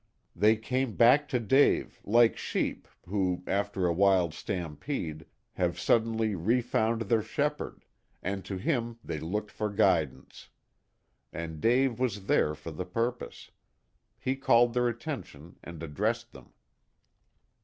They 0.35 0.55
came 0.57 0.95
back 0.95 1.29
to 1.29 1.39
Dave, 1.39 2.01
like 2.03 2.35
sheep, 2.35 2.87
who, 3.05 3.43
after 3.45 3.85
a 3.85 3.93
wild 3.93 4.33
stampede, 4.33 5.27
have 5.53 5.79
suddenly 5.79 6.33
refound 6.33 7.03
their 7.03 7.21
shepherd, 7.21 7.85
and 8.23 8.43
to 8.45 8.57
him 8.57 8.97
they 9.03 9.19
looked 9.19 9.51
for 9.51 9.69
guidance. 9.69 10.49
And 11.31 11.61
Dave 11.61 11.99
was 11.99 12.25
there 12.25 12.55
for 12.55 12.71
the 12.71 12.83
purpose. 12.83 13.51
He 14.17 14.35
called 14.35 14.73
their 14.73 14.87
attention 14.87 15.59
and 15.63 15.83
addressed 15.83 16.31
them. 16.31 16.51